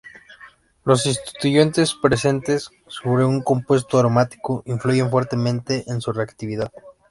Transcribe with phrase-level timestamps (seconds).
[0.83, 6.71] Los sustituyentes presentes sobre un compuesto aromático influyen fuertemente en su "reactividad".